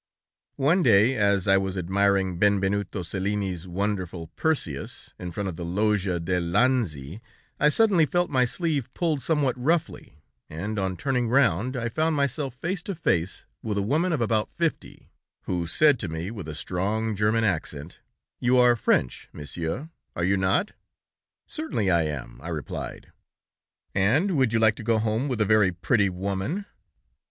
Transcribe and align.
"One 0.57 0.81
day 0.81 1.15
as 1.15 1.47
I 1.47 1.57
was 1.59 1.77
admiring 1.77 2.39
Benvenuto 2.39 3.03
Cellini's 3.03 3.67
wonderful 3.67 4.29
Perseus, 4.35 5.13
in 5.19 5.29
front 5.29 5.47
of 5.47 5.57
the 5.57 5.63
Loggia 5.63 6.19
del 6.19 6.41
Lanzi, 6.41 7.21
I 7.59 7.69
suddenly 7.69 8.07
felt 8.07 8.31
my 8.31 8.43
sleeve 8.43 8.91
pulled 8.95 9.21
somewhat 9.21 9.55
roughly, 9.59 10.23
and 10.49 10.79
on 10.79 10.97
turning 10.97 11.27
round, 11.29 11.77
I 11.77 11.87
found 11.87 12.15
myself 12.15 12.55
face 12.55 12.81
to 12.81 12.95
face 12.95 13.45
with 13.61 13.77
a 13.77 13.83
woman 13.83 14.11
of 14.11 14.21
about 14.21 14.49
fifty, 14.51 15.11
who 15.43 15.67
said 15.67 15.99
to 15.99 16.07
me 16.07 16.31
with 16.31 16.47
a 16.47 16.55
strong 16.55 17.15
German 17.15 17.43
accent: 17.43 17.99
'You 18.39 18.57
are 18.57 18.75
French, 18.75 19.29
Monsieur, 19.31 19.91
are 20.15 20.23
you 20.23 20.35
not?' 20.35 20.71
'Certainly, 21.45 21.91
I 21.91 22.05
am,' 22.05 22.39
I 22.41 22.47
replied. 22.49 23.11
'And 23.93 24.35
would 24.35 24.51
you 24.51 24.57
like 24.57 24.77
to 24.77 24.83
go 24.83 24.97
home 24.97 25.27
with 25.27 25.39
a 25.41 25.45
very 25.45 25.71
pretty 25.71 26.09
woman?' 26.09 26.65